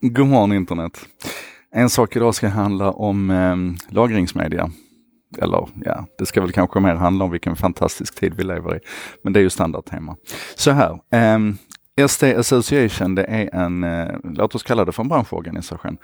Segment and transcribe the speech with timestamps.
[0.00, 1.00] God morgon internet.
[1.74, 3.56] En sak idag ska handla om eh,
[3.94, 4.70] lagringsmedia.
[5.38, 8.80] Eller ja, det ska väl kanske mer handla om vilken fantastisk tid vi lever i.
[9.22, 10.16] Men det är ju standardtema.
[10.56, 15.08] Så här, eh, SD Association det är en, eh, låt oss kalla det för en
[15.08, 15.98] branschorganisation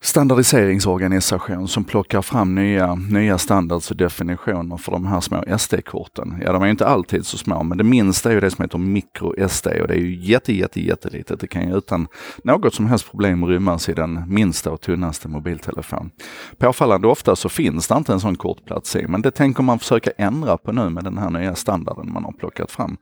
[0.00, 6.42] standardiseringsorganisation som plockar fram nya, nya standards och definitioner för de här små SD-korten.
[6.44, 8.78] Ja, de är inte alltid så små, men det minsta är ju det som heter
[8.78, 11.40] micro-SD och det är ju jätte, jätte, jättelitet.
[11.40, 12.08] Det kan ju utan
[12.44, 16.10] något som helst problem rymmas i den minsta och tunnaste mobiltelefon.
[16.58, 20.10] Påfallande ofta så finns det inte en sån kortplats i, men det tänker man försöka
[20.18, 22.96] ändra på nu med den här nya standarden man har plockat fram.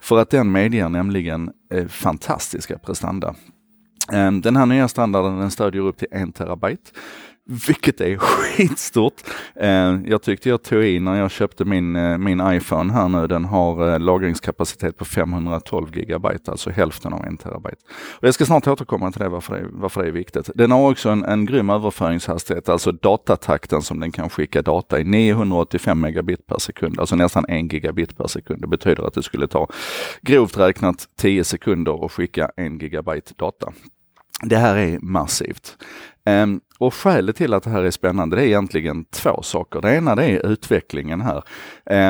[0.00, 3.34] För att den medger nämligen eh, fantastiska prestanda.
[4.12, 6.90] Ehm, den här nya standarden den stödjer upp till en terabyte,
[7.50, 9.14] vilket är skitstort.
[9.54, 13.26] Eh, jag tyckte jag tog i när jag köpte min, eh, min iPhone här nu.
[13.26, 17.82] Den har eh, lagringskapacitet på 512 gigabyte, alltså hälften av en terabyte.
[18.20, 20.50] Och jag ska snart återkomma till det varför, det, varför det är viktigt.
[20.54, 25.04] Den har också en, en grym överföringshastighet, alltså datatakten som den kan skicka data i,
[25.04, 28.60] 985 megabit per sekund, alltså nästan en gigabit per sekund.
[28.60, 29.68] Det betyder att det skulle ta
[30.22, 33.72] grovt räknat 10 sekunder att skicka en gigabyte data.
[34.42, 35.76] Det här är massivt.
[36.26, 39.80] Um, och skälet till att det här är spännande det är egentligen två saker.
[39.80, 41.42] Det ena det är utvecklingen här.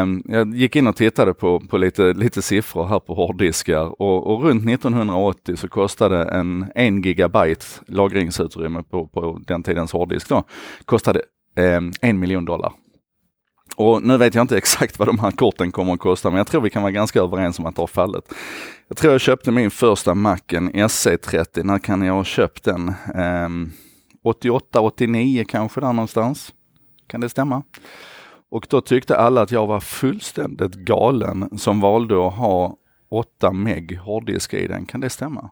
[0.03, 4.27] Um, jag gick in och tittade på, på lite, lite siffror här på hårddiskar och,
[4.27, 10.45] och runt 1980 så kostade en 1 gigabyte lagringsutrymme på, på den tidens hårddisk då,
[10.85, 11.23] kostade
[11.57, 12.73] um, en miljon dollar.
[13.81, 16.47] Och nu vet jag inte exakt vad de här korten kommer att kosta, men jag
[16.47, 18.35] tror vi kan vara ganska överens om att det har fallit.
[18.89, 22.95] Jag tror jag köpte min första Macen SC30, när kan jag ha köpt den?
[23.15, 23.73] Um,
[24.25, 26.53] 88, 89 kanske där någonstans.
[27.07, 27.63] Kan det stämma?
[28.51, 32.77] Och då tyckte alla att jag var fullständigt galen som valde att ha
[33.11, 34.87] 8 meg hårddisk i den.
[34.87, 35.51] Kan det stämma?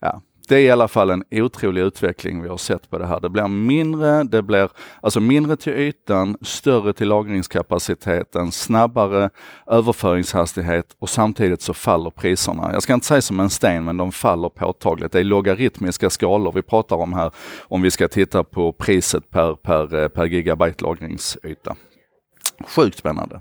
[0.00, 3.20] Ja, det är i alla fall en otrolig utveckling vi har sett på det här.
[3.20, 9.30] Det blir mindre, det blir alltså mindre till ytan, större till lagringskapaciteten, snabbare
[9.66, 12.70] överföringshastighet och samtidigt så faller priserna.
[12.72, 15.12] Jag ska inte säga som en sten, men de faller påtagligt.
[15.12, 19.54] Det är logaritmiska skalor vi pratar om här om vi ska titta på priset per,
[19.54, 21.76] per, eh, per gigabyte lagringsyta.
[22.66, 23.40] Sjukt spännande.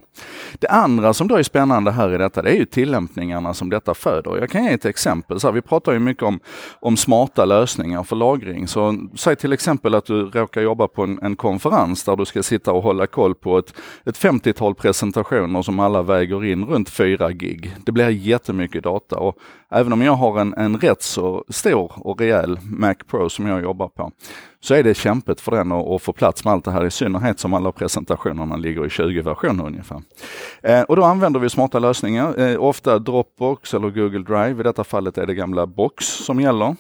[0.60, 3.94] Det andra som då är spännande här i detta, det är ju tillämpningarna som detta
[3.94, 4.38] föder.
[4.38, 5.40] Jag kan ge ett exempel.
[5.40, 6.40] Så här, vi pratar ju mycket om,
[6.80, 8.68] om smarta lösningar för lagring.
[8.68, 12.44] Så säg till exempel att du råkar jobba på en, en konferens där du ska
[12.44, 13.74] sitta och hålla koll på ett,
[14.06, 17.76] ett 50-tal presentationer som alla väger in runt 4 gig.
[17.86, 19.38] Det blir jättemycket data och
[19.70, 23.62] även om jag har en, en rätt så stor och rejäl Mac Pro som jag
[23.62, 24.12] jobbar på,
[24.60, 26.92] så är det kämpigt för den att, att få plats med allt det här, i
[26.92, 30.02] synnerhet som alla presentationerna ligger i 20 versioner ungefär.
[30.62, 34.60] Eh, och då använder vi smarta lösningar, eh, ofta Dropbox eller Google Drive.
[34.60, 36.76] I detta fallet är det gamla Box som gäller.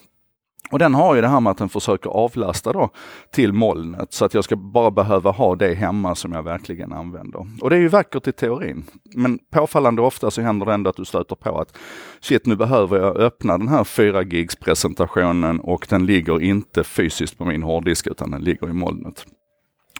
[0.71, 2.89] Och den har ju det här med att den försöker avlasta då
[3.31, 7.47] till molnet så att jag ska bara behöva ha det hemma som jag verkligen använder.
[7.61, 8.85] Och det är ju vackert i teorin.
[9.15, 11.77] Men påfallande ofta så händer det ändå att du stöter på att
[12.19, 17.37] shit, nu behöver jag öppna den här 4 gigs presentationen och den ligger inte fysiskt
[17.37, 19.25] på min hårddisk utan den ligger i molnet.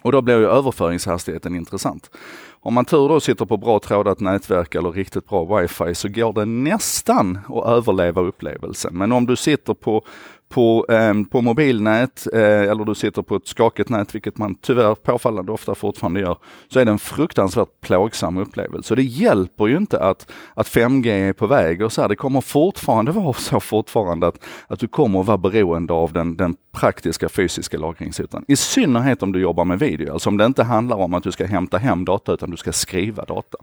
[0.02, 2.10] Och då blir ju överföringshastigheten intressant.
[2.60, 6.34] Om man tur då sitter på bra trådat nätverk eller riktigt bra wifi så går
[6.34, 8.98] det nästan att överleva upplevelsen.
[8.98, 10.06] Men om du sitter på
[10.50, 14.96] på, eh, på mobilnät eh, eller du sitter på ett skakigt nät, vilket man tyvärr
[14.96, 16.38] påfallande ofta fortfarande gör,
[16.68, 18.96] så är det en fruktansvärt plågsam upplevelse.
[18.96, 22.42] Det hjälper ju inte att, att 5G är på väg och så här, det kommer
[22.42, 27.78] fortfarande vara så fortfarande att, att du kommer vara beroende av den, den praktiska fysiska
[27.78, 28.46] lagringsytan.
[28.48, 31.32] I synnerhet om du jobbar med video, alltså om det inte handlar om att du
[31.32, 33.58] ska hämta hem data utan du ska skriva data.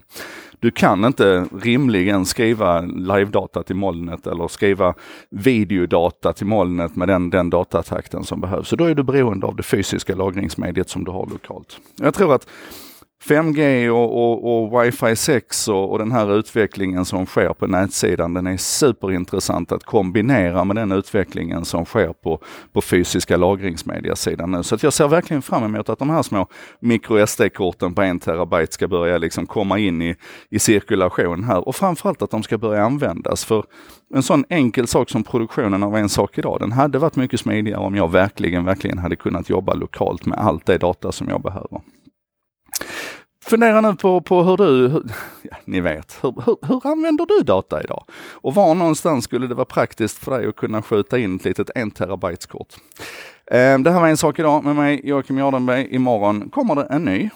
[0.59, 4.93] Du kan inte rimligen skriva live-data till molnet eller skriva
[5.29, 8.67] videodata till molnet med den, den datatakten som behövs.
[8.67, 11.79] Så då är du beroende av det fysiska lagringsmediet som du har lokalt.
[11.95, 12.47] Jag tror att
[13.27, 18.33] 5G och, och, och Wi-Fi 6 och, och, den här utvecklingen som sker på nätsidan,
[18.33, 22.39] den är superintressant att kombinera med den utvecklingen som sker på,
[22.73, 24.63] på fysiska lagringsmediasidan nu.
[24.63, 26.47] Så att jag ser verkligen fram emot att de här små
[26.79, 30.15] micro SD-korten på en terabyte ska börja liksom komma in i,
[30.49, 33.45] i cirkulation här och framförallt att de ska börja användas.
[33.45, 33.63] För
[34.13, 37.79] en sån enkel sak som produktionen av en sak idag, den hade varit mycket smidigare
[37.79, 41.81] om jag verkligen, verkligen hade kunnat jobba lokalt med allt det data som jag behöver.
[43.47, 45.03] Fundera nu på, på hur du, hur,
[45.41, 48.03] ja, ni vet, hur, hur, hur, använder du data idag?
[48.31, 51.69] Och var någonstans skulle det vara praktiskt för dig att kunna skjuta in ett litet
[51.75, 52.73] 1 terabytes kort?
[53.51, 55.87] Eh, det här var en sak idag med mig, Joakim Jardenberg.
[55.95, 57.29] Imorgon kommer det en ny.